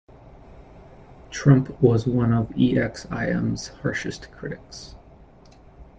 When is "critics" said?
4.31-4.95